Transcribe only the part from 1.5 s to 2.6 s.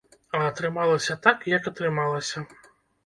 як атрымалася.